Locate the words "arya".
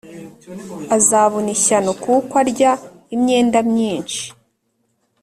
2.43-2.71